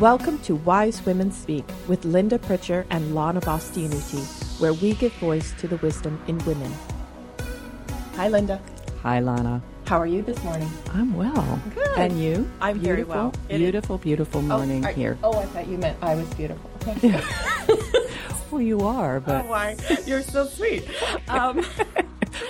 [0.00, 5.52] Welcome to Wise Women Speak with Linda Pritchard and Lana Bastianuti, where we give voice
[5.58, 6.72] to the wisdom in women.
[8.14, 8.60] Hi, Linda.
[9.02, 9.60] Hi, Lana.
[9.86, 10.70] How are you this morning?
[10.92, 11.60] I'm well.
[11.74, 11.98] Good.
[11.98, 12.48] And you?
[12.60, 13.34] I'm very beautiful, well.
[13.48, 15.18] It is- Beautiful, beautiful morning oh, are- here.
[15.24, 16.70] Oh, I thought you meant I was beautiful.
[18.50, 19.76] Well, you are, but Oh, why?
[20.06, 20.88] You're so sweet.
[21.28, 21.62] Um,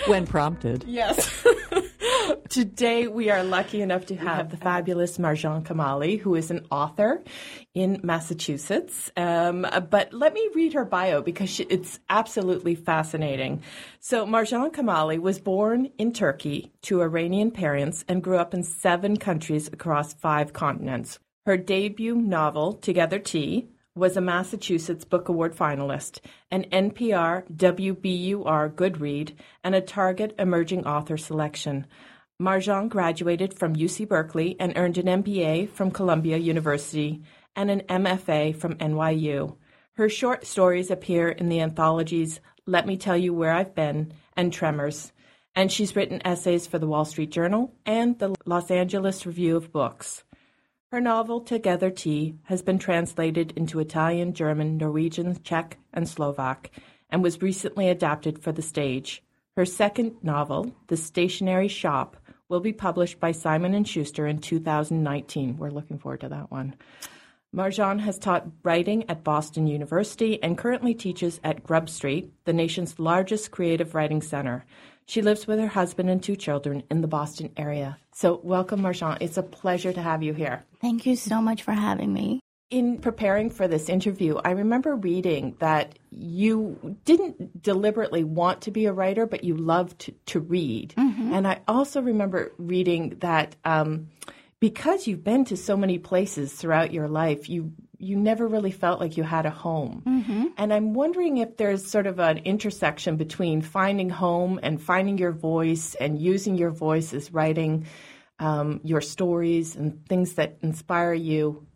[0.07, 0.85] when prompted.
[0.87, 1.45] Yes.
[2.49, 7.23] Today we are lucky enough to have the fabulous Marjan Kamali, who is an author
[7.75, 9.11] in Massachusetts.
[9.17, 13.63] Um, but let me read her bio because she, it's absolutely fascinating.
[14.01, 19.17] So Marjan Kamali was born in Turkey to Iranian parents and grew up in seven
[19.17, 21.19] countries across five continents.
[21.47, 29.01] Her debut novel, Together Tea, was a Massachusetts Book Award finalist, an NPR WBUR Good
[29.01, 31.85] Read, and a Target Emerging Author selection.
[32.41, 37.25] Marjan graduated from UC Berkeley and earned an MBA from Columbia University
[37.57, 39.57] and an MFA from NYU.
[39.95, 44.53] Her short stories appear in the anthologies Let Me Tell You Where I've Been and
[44.53, 45.13] Tremors,
[45.57, 49.73] and she's written essays for the Wall Street Journal and the Los Angeles Review of
[49.73, 50.23] Books.
[50.91, 56.71] Her novel, Together Tea, has been translated into Italian, German, Norwegian, Czech, and Slovak,
[57.11, 59.23] and was recently adapted for the stage.
[59.55, 62.17] Her second novel, The Stationery Shop,
[62.49, 65.59] will be published by Simon & Schuster in 2019.
[65.59, 66.75] We're looking forward to that one.
[67.55, 72.99] Marjan has taught writing at Boston University and currently teaches at Grub Street, the nation's
[72.99, 74.65] largest creative writing center.
[75.09, 77.97] She lives with her husband and two children in the Boston area.
[78.13, 79.17] So, welcome, Marjan.
[79.23, 80.65] It's a pleasure to have you here.
[80.83, 82.41] Thank you so much for having me.
[82.71, 88.85] In preparing for this interview, I remember reading that you didn't deliberately want to be
[88.85, 90.93] a writer, but you loved to, to read.
[91.33, 94.11] And I also remember reading that um,
[94.61, 99.01] because you've been to so many places throughout your life, you you never really felt
[99.01, 100.03] like you had a home.
[100.57, 105.33] And I'm wondering if there's sort of an intersection between finding home and finding your
[105.33, 107.87] voice and using your voice as writing
[108.39, 111.67] um, your stories and things that inspire you.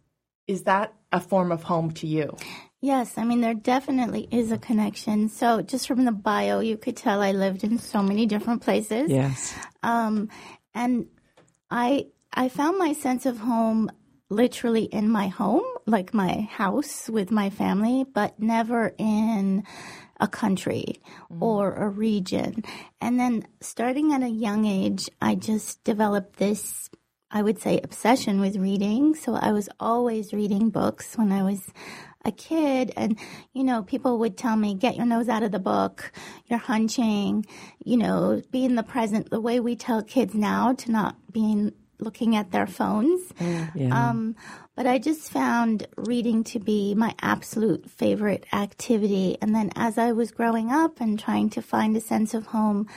[0.47, 2.37] Is that a form of home to you?
[2.81, 5.29] Yes, I mean, there definitely is a connection.
[5.29, 9.09] So, just from the bio, you could tell I lived in so many different places.
[9.09, 9.55] Yes.
[9.85, 10.29] Um,
[10.75, 11.07] and
[11.71, 13.89] I, I found my sense of home
[14.31, 19.65] literally in my home, like my house with my family, but never in
[20.21, 21.01] a country
[21.31, 21.43] mm-hmm.
[21.43, 22.65] or a region.
[23.01, 26.89] And then starting at a young age, I just developed this,
[27.31, 29.15] I would say, obsession with reading.
[29.15, 31.61] So I was always reading books when I was
[32.25, 33.19] a kid and
[33.53, 36.13] you know people would tell me get your nose out of the book
[36.47, 37.45] you're hunching
[37.85, 41.51] you know be in the present the way we tell kids now to not be
[41.51, 43.21] in, looking at their phones
[43.75, 44.11] Yeah.
[44.11, 44.35] um,
[44.75, 49.37] but I just found reading to be my absolute favorite activity.
[49.41, 52.89] And then as I was growing up and trying to find a sense of home,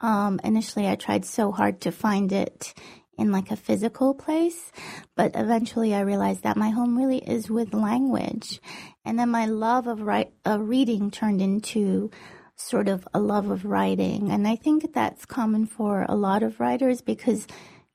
[0.00, 2.72] um, initially I tried so hard to find it
[3.18, 4.70] in like a physical place,
[5.16, 8.60] but eventually I realized that my home really is with language.
[9.04, 12.10] And then my love of write, of reading turned into
[12.54, 14.30] sort of a love of writing.
[14.30, 17.46] And I think that's common for a lot of writers because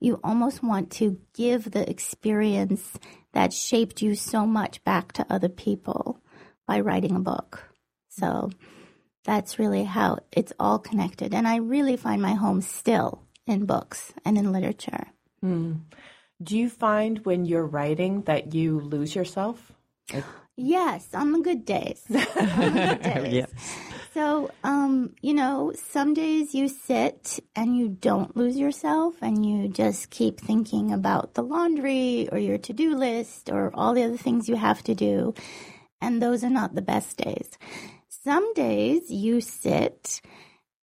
[0.03, 2.99] you almost want to give the experience
[3.31, 6.19] that shaped you so much back to other people
[6.67, 7.63] by writing a book.
[8.09, 8.49] So
[9.23, 11.33] that's really how it's all connected.
[11.33, 15.07] And I really find my home still in books and in literature.
[15.41, 15.73] Hmm.
[16.41, 19.71] Do you find when you're writing that you lose yourself?
[20.57, 22.03] Yes, on the good days.
[22.09, 23.33] on the good days.
[23.33, 23.51] Yes.
[24.13, 29.67] So, um, you know, some days you sit and you don't lose yourself and you
[29.67, 34.17] just keep thinking about the laundry or your to do list or all the other
[34.17, 35.33] things you have to do.
[35.99, 37.57] And those are not the best days.
[38.07, 40.21] Some days you sit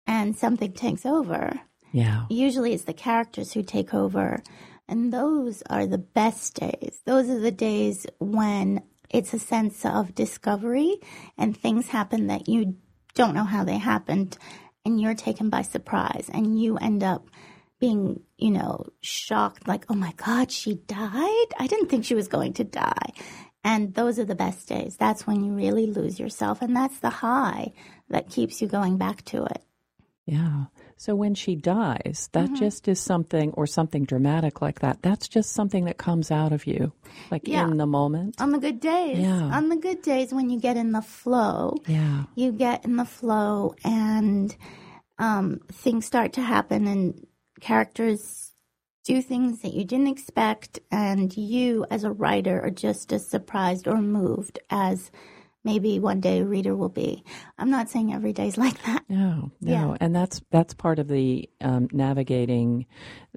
[0.07, 1.61] and something takes over.
[1.93, 2.27] Yeah.
[2.29, 4.43] Usually it's the characters who take over.
[4.87, 7.01] And those are the best days.
[7.07, 10.99] Those are the days when it's a sense of discovery
[11.39, 12.77] and things happen that you
[13.15, 14.37] don't know how they happened
[14.85, 17.27] and you're taken by surprise and you end up
[17.81, 21.47] being, you know, shocked like, oh my God, she died?
[21.59, 23.13] I didn't think she was going to die.
[23.63, 24.97] And those are the best days.
[24.97, 26.61] That's when you really lose yourself.
[26.61, 27.73] And that's the high
[28.11, 29.63] that keeps you going back to it.
[30.27, 30.67] Yeah.
[30.97, 32.55] So when she dies, that Mm-hmm.
[32.55, 35.03] just is something, or something dramatic like that.
[35.03, 36.93] That's just something that comes out of you,
[37.31, 37.65] like Yeah.
[37.65, 38.41] in the moment.
[38.41, 39.43] On the good days, Yeah.
[39.57, 42.25] on the good days when you get in the flow, Yeah.
[42.37, 44.57] you get in the flow and
[45.19, 47.27] um, things start to happen and
[47.61, 48.53] characters
[49.05, 53.87] do things that you didn't expect, and you as a writer are just as surprised
[53.87, 55.11] or moved as
[55.65, 57.25] maybe one day a reader will be.
[57.59, 59.05] I'm not saying every day's like that.
[59.09, 59.97] No, no, Yeah.
[60.01, 62.87] and that's that's part of the um, navigating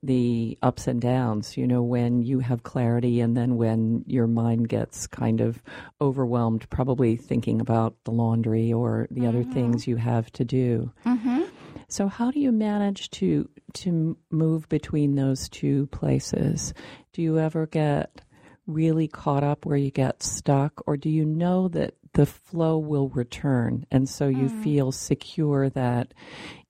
[0.04, 1.58] the ups and downs.
[1.58, 5.62] You know, when you have clarity, and then when your mind gets kind of
[6.02, 10.92] overwhelmed, probably thinking about the laundry or the other things you have to do.
[11.06, 11.44] Mm-hmm.
[11.90, 16.74] So, how do you manage to to move between those two places?
[17.14, 18.22] Do you ever get
[18.68, 23.10] really caught up where you get stuck, or do you know that the flow will
[23.10, 24.64] return, and so you mm.
[24.64, 26.16] feel secure that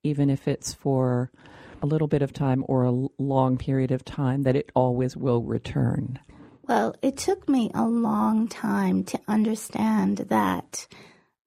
[0.04, 1.32] even if it's for
[1.82, 5.42] a little bit of time or a long period of time, that it always will
[5.42, 6.20] return?
[6.68, 10.86] Well, it took me a long time to understand that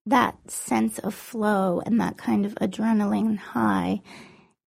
[0.06, 4.00] that sense of flow and that kind of adrenaline high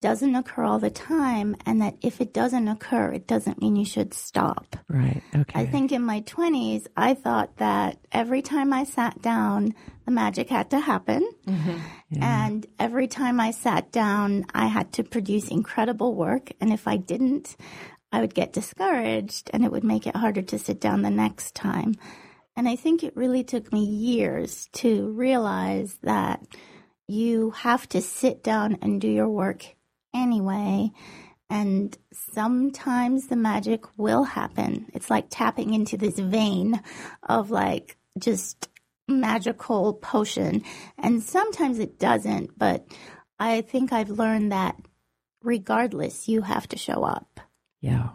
[0.04, 3.86] doesn't occur all the time, and that if it doesn't occur, it doesn't mean you
[3.86, 4.76] should stop.
[4.90, 5.24] Right.
[5.34, 5.62] Okay.
[5.62, 9.74] I think in my 20s, I thought that every time I sat down,
[10.04, 11.26] the magic had to happen.
[11.48, 12.22] Mm-hmm.
[12.22, 16.52] And every time I sat down, I had to produce incredible work.
[16.60, 17.56] And if I didn't,
[18.12, 21.56] I would get discouraged and it would make it harder to sit down the next
[21.56, 21.96] time.
[22.58, 26.46] And I think it really took me years to realize that
[27.08, 29.66] you have to sit down and do your work
[30.14, 30.92] anyway.
[31.50, 34.88] And sometimes the magic will happen.
[34.94, 36.82] It's like tapping into this vein
[37.22, 38.70] of like just
[39.08, 40.64] magical potion.
[40.98, 42.88] And sometimes it doesn't, but
[43.40, 44.76] I think I've learned that
[45.44, 47.40] regardless, you have to show up.
[47.82, 48.10] Yeah.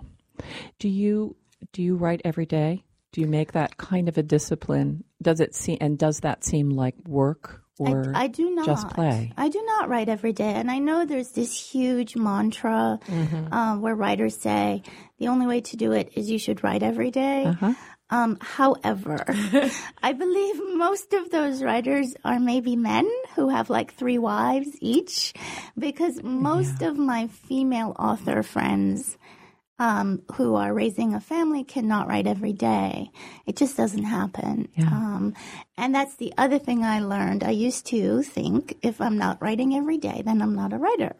[0.79, 1.37] Do you
[1.73, 2.85] do you write every day?
[3.13, 5.05] Do you make that kind of a discipline?
[5.21, 8.89] Does it seem and does that seem like work or I, I do not just
[8.91, 9.33] play?
[9.37, 13.53] I do not write every day, and I know there's this huge mantra Mm-hmm.
[13.53, 14.83] um, where writers say
[15.19, 17.45] the only way to do it is you should write every day.
[17.45, 17.75] Uh-huh.
[18.11, 19.25] Um, however,
[20.03, 25.35] I believe most of those writers are maybe men who have like three wives each,
[25.79, 29.19] because most of my female author friends
[29.79, 33.11] um, who are raising a family cannot write every day.
[33.47, 34.69] It just doesn't happen.
[34.75, 34.89] Yeah.
[34.89, 35.35] Um,
[35.77, 37.45] and that's the other thing I learned.
[37.45, 41.15] I used to think if I'm not writing every day, then I'm not a writer.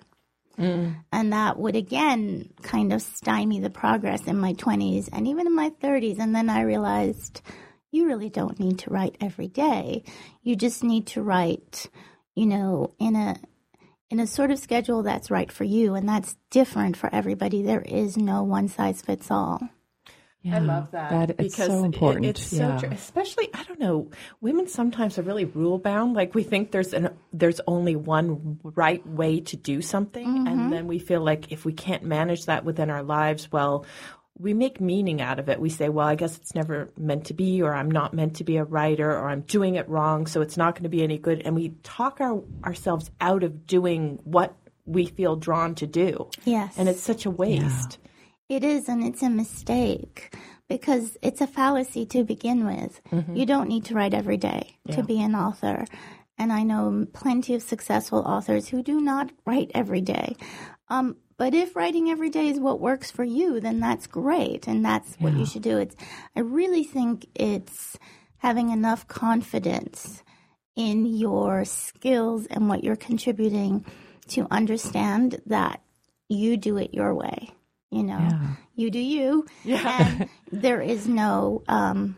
[1.13, 5.55] And that would again kind of stymie the progress in my 20s and even in
[5.55, 6.19] my 30s.
[6.19, 7.43] And then I realized
[7.93, 10.03] you really don't need to write every day.
[10.43, 11.89] You just need to write,
[12.35, 13.37] you know, in a
[14.11, 17.63] in a sort of schedule that's right for you and that's different for everybody.
[17.63, 19.61] There is no one size fits all.
[20.43, 21.11] Yeah, I love that.
[21.11, 22.27] That it's because so it- important.
[22.27, 22.79] it's so yeah.
[22.79, 22.89] true.
[22.91, 24.11] Especially, I don't know,
[24.41, 26.15] women sometimes are really rule bound.
[26.15, 30.71] Like we think there's an there's only one right way to do something, and mm-hmm.
[30.71, 33.85] then we feel like if we can't manage that within our lives, well,
[34.39, 35.61] we make meaning out of it.
[35.61, 38.45] We say, well, I guess it's never meant to be, or I'm not meant to
[38.45, 41.19] be a writer, or I'm doing it wrong, so it's not going to be any
[41.19, 41.43] good.
[41.45, 44.55] And we talk our, ourselves out of doing what
[44.87, 46.31] we feel drawn to do.
[46.45, 46.75] Yes.
[46.79, 47.99] And it's such a waste.
[48.49, 50.35] It is, and it's a mistake
[50.69, 53.01] because it's a fallacy to begin with.
[53.35, 55.85] You don't need to write every day to be an author.
[56.39, 60.37] And I know plenty of successful authors who do not write every day.
[60.89, 64.85] Um, but if writing every day is what works for you, then that's great, and
[64.85, 65.79] that's what you should do.
[65.79, 65.97] It's,
[66.37, 67.99] I really think it's
[68.39, 70.23] having enough confidence
[70.77, 73.85] in your skills and what you're contributing
[74.29, 75.81] to understand that
[76.29, 77.51] you do it your way.
[77.91, 78.49] You know, Yeah.
[78.75, 79.47] you do you.
[79.65, 82.17] And there is no, um,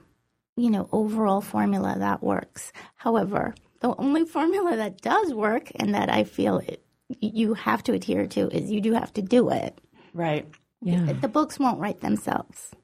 [0.56, 2.72] you know, overall formula that works.
[2.96, 6.84] However, the only formula that does work and that I feel it,
[7.20, 9.78] you have to adhere to is you do have to do it.
[10.12, 10.46] Right.
[10.82, 11.12] yeah.
[11.12, 12.74] The books won't write themselves.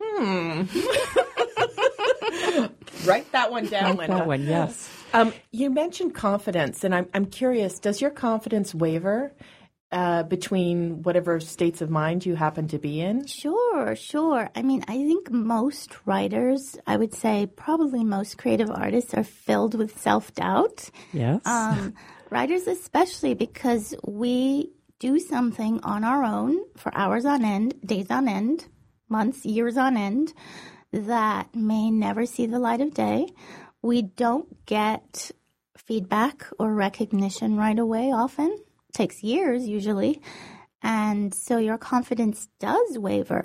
[3.04, 4.14] Write that one down, Linda.
[4.14, 4.90] That one, yes.
[5.12, 9.32] Um, you mentioned confidence, and I'm, I'm curious does your confidence waver
[9.92, 13.26] uh, between whatever states of mind you happen to be in?
[13.26, 14.50] Sure, sure.
[14.54, 19.74] I mean, I think most writers, I would say probably most creative artists are filled
[19.74, 20.90] with self doubt.
[21.12, 21.40] Yes.
[21.46, 21.94] Um,
[22.30, 28.28] writers, especially because we do something on our own for hours on end, days on
[28.28, 28.66] end,
[29.08, 30.32] months, years on end,
[30.92, 33.28] that may never see the light of day.
[33.82, 35.30] We don't get
[35.76, 38.56] feedback or recognition right away often.
[38.92, 40.22] takes years usually.
[40.82, 43.44] And so your confidence does waver.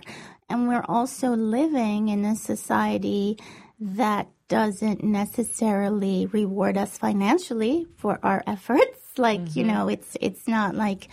[0.49, 3.37] And we're also living in a society
[3.79, 8.97] that doesn't necessarily reward us financially for our efforts.
[9.17, 11.09] Like, you know, it's it's not like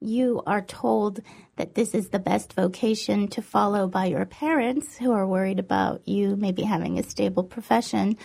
[0.00, 1.20] you are told
[1.56, 6.08] that this is the best vocation to follow by your parents who are worried about
[6.08, 8.16] you maybe having a stable profession.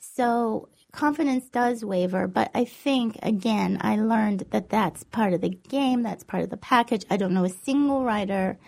[0.00, 5.50] So confidence does waver, but I think, again, I learned that that's part of the
[5.50, 7.04] game, that's part of the package.
[7.08, 8.58] I don't know a single writer,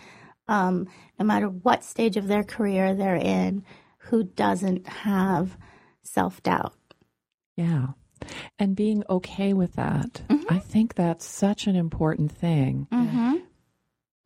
[0.46, 0.86] um,
[1.18, 3.64] no matter what stage of their career they're in,
[4.04, 5.56] who doesn't have
[6.02, 6.74] self doubt.
[7.56, 7.88] Yeah.
[8.58, 10.22] And being okay with that.
[10.28, 10.52] Mm-hmm.
[10.52, 12.86] I think that's such an important thing.
[12.92, 13.36] Mm-hmm.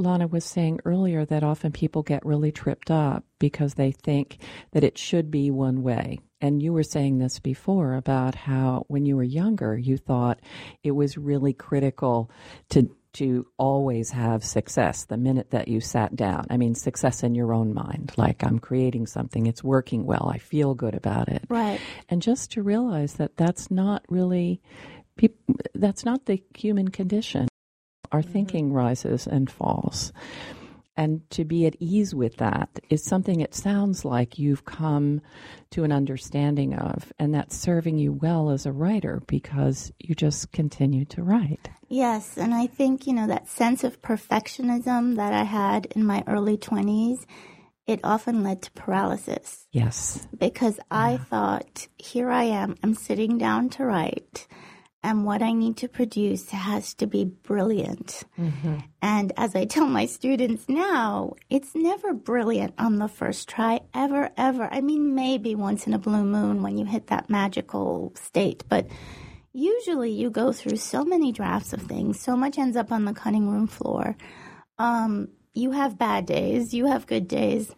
[0.01, 4.39] Lana was saying earlier that often people get really tripped up because they think
[4.71, 6.21] that it should be one way.
[6.41, 10.41] And you were saying this before about how when you were younger, you thought
[10.85, 12.31] it was really critical
[12.71, 16.47] to to always have success the minute that you sat down.
[16.51, 20.39] I mean, success in your own mind, like I'm creating something, it's working well, I
[20.39, 21.45] feel good about it.
[21.49, 21.81] Right.
[22.09, 24.61] And just to realize that that's not really,
[25.75, 27.49] that's not the human condition.
[28.13, 28.33] Our mm-hmm.
[28.33, 30.13] thinking rises and falls
[30.99, 35.23] and to be at ease with that is something it sounds like you've come
[35.71, 40.51] to an understanding of and that's serving you well as a writer because you just
[40.51, 41.71] continue to write.
[41.89, 46.23] Yes and i think you know that sense of perfectionism that i had in my
[46.27, 47.25] early 20s
[47.87, 49.67] it often led to paralysis.
[49.73, 50.29] Yes.
[50.37, 50.85] Because yeah.
[50.91, 54.47] i thought here i am i'm sitting down to write
[55.03, 58.25] and what I need to produce has to be brilliant.
[58.39, 58.79] Mm-hmm.
[59.01, 64.31] And as I tell my students now, it's never brilliant on the first try, ever,
[64.37, 64.69] ever.
[64.71, 68.89] I mean, maybe once in a blue moon when you hit that magical state, but
[69.53, 73.15] usually you go through so many drafts of things, so much ends up on the
[73.15, 74.17] cutting room floor.
[74.79, 77.71] Um, you have bad days, you have good days.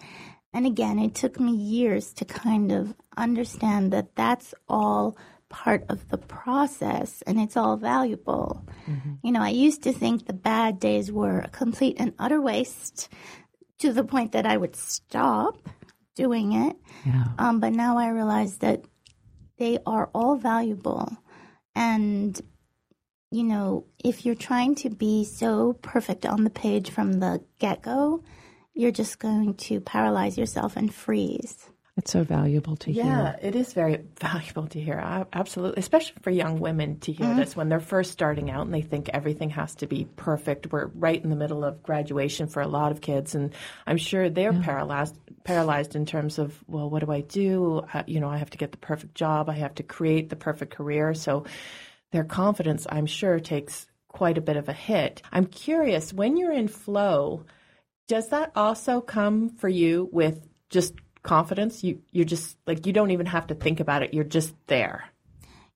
[0.53, 5.17] And again, it took me years to kind of understand that that's all
[5.51, 8.65] part of the process and it's all valuable.
[8.89, 9.15] Mm-hmm.
[9.23, 13.11] You know, I used to think the bad days were a complete and utter waste
[13.81, 15.69] to the point that I would stop
[16.15, 16.77] doing it.
[17.05, 17.25] Yeah.
[17.39, 18.85] Um, but now I realize that
[19.59, 21.17] they are all valuable.
[21.75, 22.41] And,
[23.31, 27.83] you know, if you're trying to be so perfect on the page from the get
[27.83, 28.23] go,
[28.75, 31.71] you're just going to paralyze yourself and freeze.
[31.97, 33.05] It's so valuable to hear.
[33.05, 35.27] Yeah, it is very valuable to hear.
[35.33, 37.39] Absolutely, especially for young women to hear mm-hmm.
[37.39, 40.73] this when they're first starting out and they think everything has to be perfect.
[40.73, 43.53] We're right in the middle of graduation for a lot of kids, and
[43.87, 44.63] I'm sure they're yeah.
[44.63, 47.83] paralyzed paralyzed in terms of well, what do I do?
[48.07, 49.51] you know, I have to get the perfect job.
[49.51, 51.15] I have to create the perfect career.
[51.15, 51.45] So
[52.13, 55.23] their confidence, I'm sure, takes quite a bit of a hit.
[55.33, 57.45] I'm curious when you're in flow.
[58.09, 61.83] Does that also come for you with just confidence.
[61.85, 64.15] You you're just like you don't even have to think about it.
[64.15, 65.05] You're just there.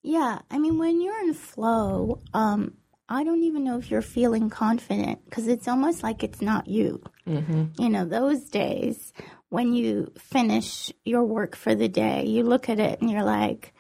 [0.02, 2.74] Yeah, I mean when you're in flow, um,
[3.08, 7.02] I don't even know if you're feeling confident because it's almost like it's not you.
[7.26, 7.82] Mm-hmm.
[7.82, 9.12] You know, those days
[9.50, 13.72] when you finish your work for the day, you look at it and you're like,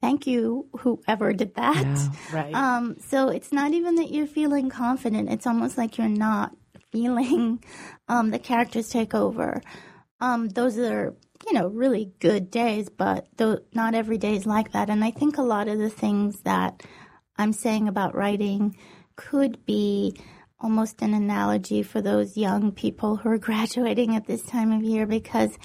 [0.00, 1.84] thank you, whoever did that.
[1.84, 2.54] Yeah, right.
[2.54, 5.30] Um, so it's not even that you're feeling confident.
[5.30, 6.56] It's almost like you're not
[6.90, 7.62] feeling
[8.08, 9.60] um, the characters take over.
[10.20, 11.14] Um, those are,
[11.46, 14.90] you know, really good days, but th- not every day is like that.
[14.90, 16.82] And I think a lot of the things that
[17.36, 18.76] I'm saying about writing
[19.16, 20.16] could be
[20.60, 25.06] almost an analogy for those young people who are graduating at this time of year
[25.06, 25.56] because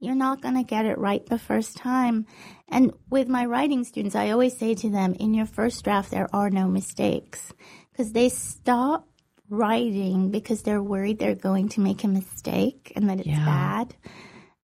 [0.00, 2.26] you're not going to get it right the first time.
[2.68, 6.28] And with my writing students, I always say to them, in your first draft, there
[6.34, 7.52] are no mistakes
[7.92, 9.06] because they stop
[9.50, 13.44] writing because they're worried they're going to make a mistake and that it's yeah.
[13.44, 13.94] bad.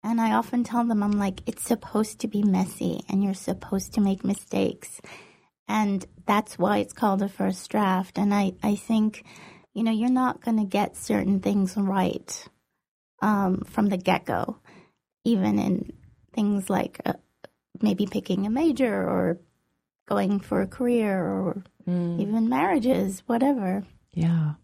[0.03, 3.93] And I often tell them, I'm like, it's supposed to be messy and you're supposed
[3.93, 4.99] to make mistakes.
[5.67, 8.17] And that's why it's called a first draft.
[8.17, 9.23] And I, I think,
[9.73, 12.47] you know, you're not going to get certain things right
[13.21, 14.59] um, from the get go,
[15.23, 15.93] even in
[16.35, 17.13] things like uh,
[17.81, 19.39] maybe picking a major or
[20.05, 22.19] going for a career or mm.
[22.19, 23.85] even marriages, whatever.
[24.13, 24.55] Yeah.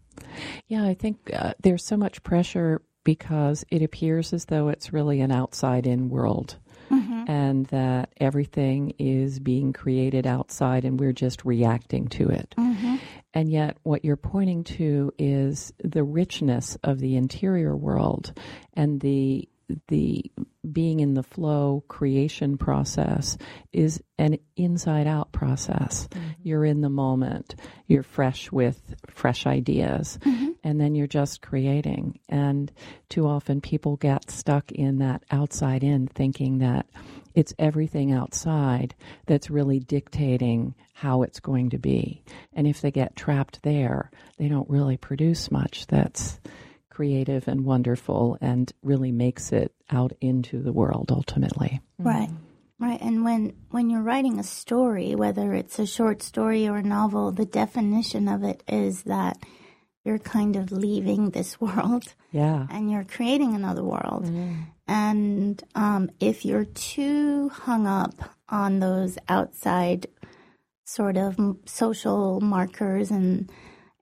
[0.68, 5.20] Yeah, I think uh, there's so much pressure because it appears as though it's really
[5.20, 6.56] an outside in world.
[6.90, 7.24] Mm-hmm.
[7.28, 12.52] And that everything is being created outside and we're just reacting to it.
[12.58, 12.96] Mm-hmm.
[13.32, 18.32] And yet, what you're pointing to is the richness of the interior world
[18.74, 19.48] and the
[19.88, 20.30] the
[20.70, 23.38] being in the flow creation process
[23.72, 26.08] is an inside out process.
[26.08, 26.28] Mm-hmm.
[26.42, 27.54] You're in the moment.
[27.86, 30.18] You're fresh with fresh ideas.
[30.22, 30.50] Mm-hmm.
[30.62, 32.20] and then you're just creating.
[32.28, 32.70] And
[33.08, 36.86] too often people get stuck in that outside in thinking that
[37.34, 38.94] it's everything outside
[39.26, 42.22] that's really dictating how it's going to be.
[42.52, 46.40] And if they get trapped there, they don't really produce much that's
[47.00, 51.80] creative and wonderful and really makes it out into the world ultimately.
[51.98, 52.28] Right.
[52.78, 53.00] Right.
[53.00, 57.32] And when when you're writing a story, whether it's a short story or a novel,
[57.32, 59.38] the definition of it is that
[60.04, 62.04] you're kind of leaving this world.
[62.32, 62.68] Yeah.
[62.70, 64.30] And you're creating another world.
[64.86, 68.14] And um, if you're too hung up
[68.48, 70.06] on those outside
[70.84, 73.50] sort of social markers and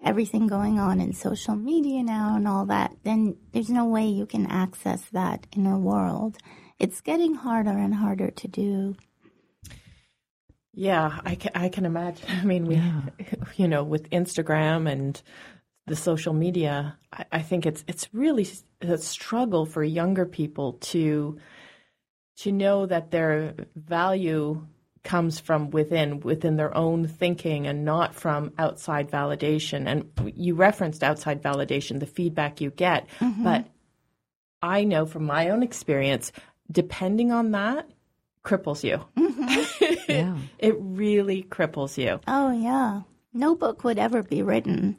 [0.05, 4.27] everything going on in social media now and all that, then there's no way you
[4.27, 6.39] can access that inner world.
[6.79, 8.97] It's getting harder and harder to do.
[10.73, 12.29] Yeah, I can, I can imagine.
[12.41, 12.81] I mean, we,
[13.57, 15.21] you know, with Instagram and
[15.87, 18.49] the social media, I, I think it's it's really
[18.81, 21.39] a struggle for younger people to
[22.39, 24.65] to know that their value
[25.09, 29.87] comes from within within their own thinking and not from outside validation.
[29.87, 33.09] And you referenced outside validation the feedback you get.
[33.19, 33.43] Mm-hmm.
[33.43, 33.67] But
[34.61, 36.33] i know from my own experience
[36.71, 37.89] depending on that
[38.45, 39.05] cripples you.
[39.17, 39.95] Mm-hmm.
[40.09, 40.39] Yeah.
[40.59, 42.19] it really cripples you.
[42.27, 43.03] Oh, yeah.
[43.35, 44.97] No book would ever be written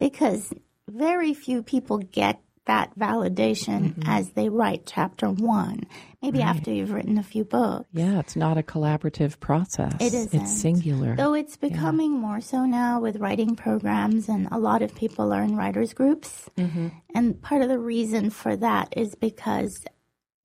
[0.00, 0.50] because
[0.88, 5.84] very few people get that validation as they write chapter one.
[6.22, 7.86] Maybe after you've written a few books.
[7.92, 9.94] Yeah, it's not a collaborative process.
[10.00, 10.42] It isn't.
[10.42, 11.14] It's singular.
[11.14, 15.42] Though it's becoming more so now with writing programs, and a lot of people are
[15.42, 16.50] in writers' groups.
[16.56, 16.88] Mm-hmm.
[17.14, 19.84] And part of the reason for that is because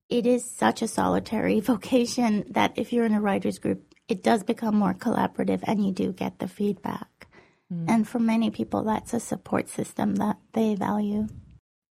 [0.10, 4.44] it is such a solitary vocation that if you're in a writers' group, it does
[4.44, 7.28] become more collaborative and you do get the feedback.
[7.74, 7.86] Mm.
[7.88, 11.28] And for many people, that's a support system that they value.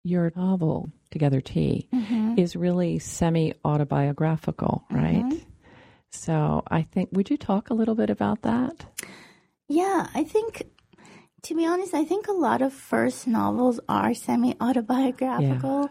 [0.03, 2.35] Your novel, Together Tea, mm-hmm.
[2.39, 4.97] is really semi autobiographical, mm-hmm.
[5.31, 5.47] right?
[6.11, 8.85] So I think, would you talk a little bit about that?
[9.69, 10.65] Yeah, I think,
[11.43, 15.91] to be honest, I think a lot of first novels are semi autobiographical.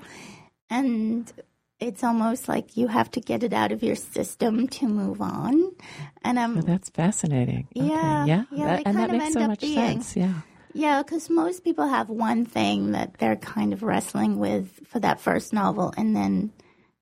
[0.69, 1.31] And
[1.79, 5.71] it's almost like you have to get it out of your system to move on.
[6.23, 7.67] And I'm, Oh, that's fascinating.
[7.75, 8.43] Okay, Yeah, Yeah.
[8.51, 9.75] yeah, That- and that makes so much being.
[10.01, 10.17] sense.
[10.17, 10.34] Yeah.
[10.73, 15.19] Yeah, because most people have one thing that they're kind of wrestling with for that
[15.19, 16.51] first novel, and then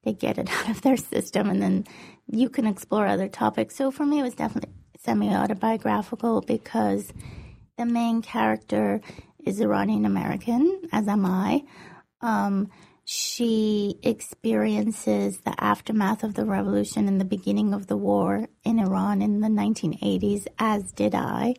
[0.03, 1.86] they get it out of their system, and then
[2.27, 3.75] you can explore other topics.
[3.75, 7.12] So for me, it was definitely semi autobiographical because
[7.77, 9.01] the main character
[9.45, 11.63] is Iranian American, as am I.
[12.21, 12.69] Um,
[13.06, 19.21] she experiences the aftermath of the revolution and the beginning of the war in Iran
[19.21, 21.56] in the 1980s, as did I.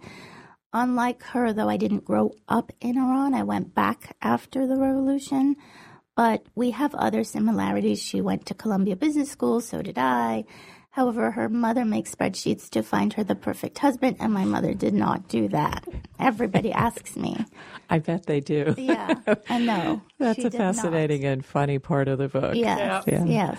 [0.82, 5.56] Unlike her, though I didn't grow up in Iran, I went back after the revolution.
[6.16, 8.00] But we have other similarities.
[8.00, 10.44] She went to Columbia Business School, so did I.
[10.90, 14.94] However, her mother makes spreadsheets to find her the perfect husband, and my mother did
[14.94, 15.84] not do that.
[16.20, 17.44] Everybody asks me.
[17.90, 18.74] I bet they do.
[18.78, 19.14] Yeah,
[19.48, 20.02] I know.
[20.20, 20.76] That's a did not.
[20.76, 22.54] fascinating and funny part of the book.
[22.54, 23.24] Yes, Yeah.
[23.24, 23.58] yes.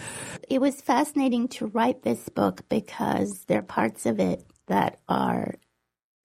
[0.50, 5.56] It was fascinating to write this book because there are parts of it that are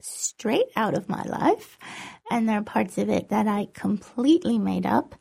[0.00, 1.78] straight out of my life,
[2.30, 5.14] and there are parts of it that I completely made up.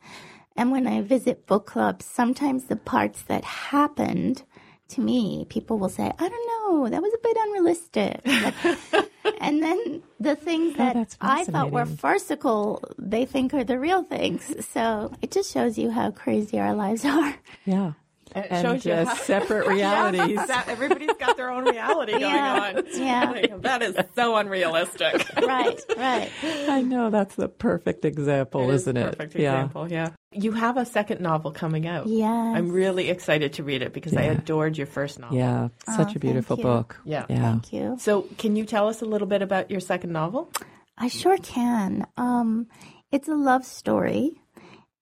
[0.56, 4.44] And when I visit book clubs, sometimes the parts that happened
[4.88, 8.20] to me, people will say, I don't know, that was a bit unrealistic.
[8.24, 9.10] Like-
[9.40, 13.78] and then the things oh, that that's I thought were farcical, they think are the
[13.78, 14.66] real things.
[14.68, 17.34] So it just shows you how crazy our lives are.
[17.64, 17.92] Yeah.
[18.34, 20.36] And it And shows you just how- separate realities.
[20.46, 22.84] that everybody's got their own reality going Yeah, on.
[22.92, 23.30] yeah.
[23.30, 25.26] Like, that is so unrealistic.
[25.40, 26.30] right, right.
[26.68, 29.10] I know that's the perfect example, It is isn't a it?
[29.18, 30.10] Perfect example, yeah.
[30.32, 32.06] You have a second novel coming out.
[32.08, 32.56] Yes.
[32.56, 35.36] I'm really excited to read it because I adored your first novel.
[35.38, 35.68] Yeah.
[35.94, 37.00] Such Oh, a beautiful book.
[37.04, 37.24] Yeah.
[37.28, 37.36] Yeah.
[37.52, 37.96] Thank you.
[38.00, 40.50] So, can you tell us a little bit about your second novel?
[40.98, 42.04] I sure can.
[42.16, 42.66] Um,
[43.12, 44.32] it's a love story.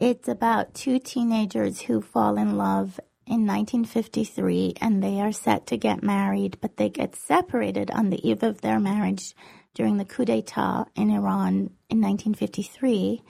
[0.01, 5.77] It's about two teenagers who fall in love in 1953 and they are set to
[5.77, 9.35] get married, but they get separated on the eve of their marriage
[9.75, 13.23] during the coup d'etat in Iran in 1953.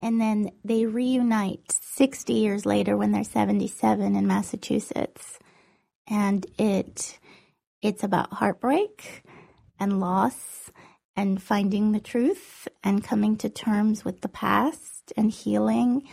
[0.00, 5.38] And then they reunite 60 years later when they're 77 in Massachusetts.
[6.06, 7.18] And it
[7.80, 9.22] it's about heartbreak
[9.78, 10.70] and loss
[11.14, 16.08] and finding the truth and coming to terms with the past and healing.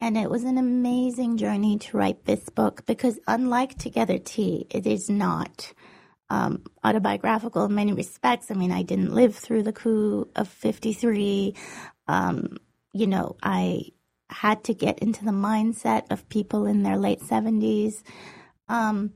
[0.00, 4.86] And it was an amazing journey to write this book because, unlike Together Tea, it
[4.86, 5.74] is not
[6.30, 8.50] um, autobiographical in many respects.
[8.50, 11.54] I mean, I didn't live through the coup of 53.
[12.08, 12.56] Um,
[12.94, 13.90] you know, I
[14.30, 18.02] had to get into the mindset of people in their late 70s.
[18.68, 19.12] Um,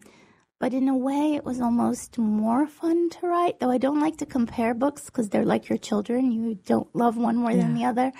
[0.61, 4.19] but in a way, it was almost more fun to write, though I don't like
[4.19, 6.31] to compare books because they're like your children.
[6.31, 7.59] You don't love one more yeah.
[7.59, 8.13] than the other.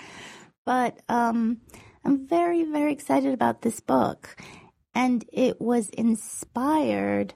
[0.65, 1.61] But um,
[2.05, 4.35] I'm very, very excited about this book.
[4.93, 7.33] And it was inspired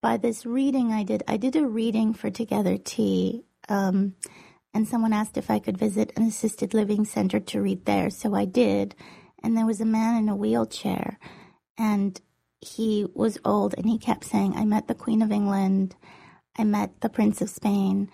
[0.00, 1.24] by this reading I did.
[1.26, 3.44] I did a reading for Together Tea.
[3.68, 4.14] Um,
[4.72, 8.08] and someone asked if I could visit an assisted living center to read there.
[8.08, 8.94] So I did.
[9.42, 11.18] And there was a man in a wheelchair.
[11.76, 12.20] And
[12.60, 15.96] he was old and he kept saying, I met the Queen of England,
[16.56, 18.10] I met the Prince of Spain.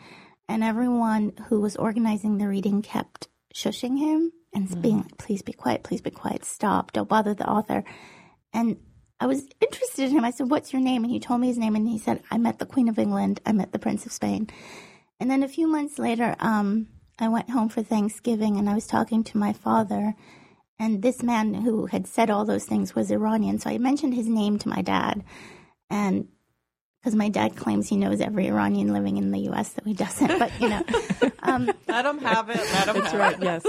[0.48, 4.82] And everyone who was organizing the reading kept shushing him and mm.
[4.82, 7.84] being like, please be quiet, please be quiet, stop, don't bother the author.
[8.52, 8.78] And
[9.20, 10.24] I was interested in him.
[10.24, 11.04] I said, What's your name?
[11.04, 13.40] And he told me his name and he said, I met the Queen of England,
[13.44, 14.48] I met the Prince of Spain.
[15.18, 18.86] And then a few months later, um, I went home for Thanksgiving and I was
[18.86, 20.14] talking to my father
[20.80, 23.58] and this man who had said all those things was Iranian.
[23.58, 25.22] So I mentioned his name to my dad.
[25.90, 26.28] And
[26.98, 30.38] because my dad claims he knows every Iranian living in the U.S., though he doesn't.
[30.38, 30.82] But you know,
[31.42, 32.56] um, let him have it.
[32.56, 33.02] Let him.
[33.02, 33.36] That's right.
[33.36, 33.42] It.
[33.42, 33.66] Yes.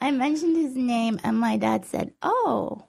[0.00, 2.86] I mentioned his name, and my dad said, "Oh,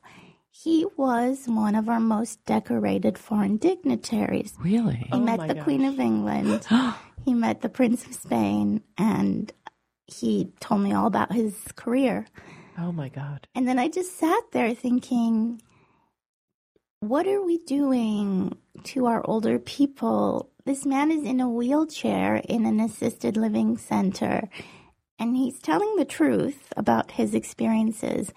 [0.52, 4.54] he was one of our most decorated foreign dignitaries.
[4.60, 4.96] Really?
[4.96, 5.64] He oh met the gosh.
[5.64, 6.68] Queen of England.
[7.26, 9.52] he met the Prince of Spain, and
[10.06, 12.28] he told me all about his career."
[12.78, 13.48] Oh my God.
[13.56, 15.62] And then I just sat there thinking,
[17.02, 20.50] what are we doing to our older people?
[20.66, 24.50] This man is in a wheelchair in an assisted living center,
[25.20, 28.34] and he's telling the truth about his experiences,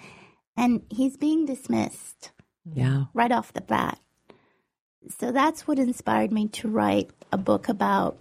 [0.57, 2.33] and he's being dismissed.
[2.64, 3.05] Yeah.
[3.14, 3.99] Right off the bat.
[5.18, 8.18] So that's what inspired me to write a book about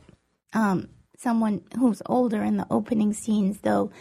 [0.53, 3.91] um, someone who's older in the opening scenes, though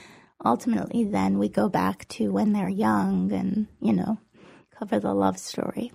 [0.44, 4.18] ultimately then we go back to when they're young and, you know,
[4.78, 5.92] cover the love story.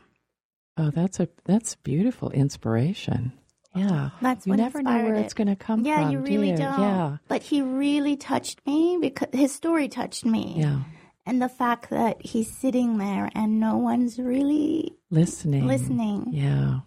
[0.78, 3.34] Oh, that's a that's beautiful inspiration.
[3.76, 5.22] Yeah, that's you never know where it.
[5.22, 6.12] it's going to come yeah, from.
[6.12, 10.56] you really do not Yeah, but he really touched me because his story touched me.
[10.58, 10.80] Yeah,
[11.26, 15.68] and the fact that he's sitting there and no one's really listening.
[15.68, 16.28] Listening.
[16.32, 16.80] Yeah.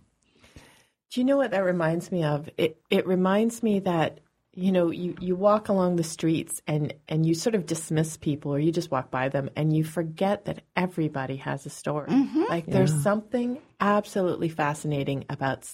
[1.10, 2.48] Do you know what that reminds me of?
[2.56, 4.20] It it reminds me that
[4.58, 8.52] you know you, you walk along the streets and and you sort of dismiss people
[8.52, 12.42] or you just walk by them and you forget that everybody has a story mm-hmm.
[12.48, 12.74] like yeah.
[12.74, 15.64] there's something absolutely fascinating about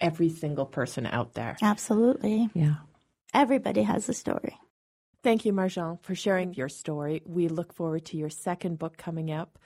[0.00, 2.76] every single person out there absolutely yeah
[3.34, 4.56] everybody has a story
[5.22, 9.30] thank you marjan for sharing your story we look forward to your second book coming
[9.30, 9.58] up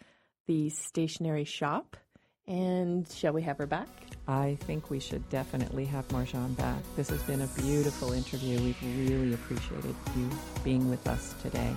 [0.47, 1.97] the stationery shop
[2.47, 3.89] and shall we have her back?
[4.29, 6.83] I think we should definitely have Marjan back.
[6.97, 8.61] This has been a beautiful interview.
[8.61, 10.31] We've really appreciated you
[10.63, 11.75] being with us today.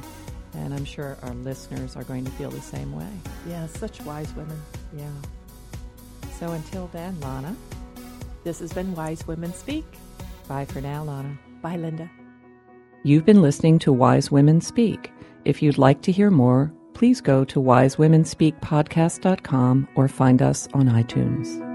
[0.54, 3.10] And I'm sure our listeners are going to feel the same way.
[3.48, 4.60] Yeah, such wise women.
[4.96, 5.10] Yeah.
[6.39, 7.56] So until then, Lana.
[8.47, 9.83] This has been Wise Women Speak.
[10.47, 11.38] Bye for now, Lana.
[11.62, 12.10] Bye, Linda.
[13.03, 15.12] You've been listening to Wise Women Speak.
[15.43, 21.66] If you'd like to hear more, please go to wisewomenspeakpodcast.com or find us on iTunes.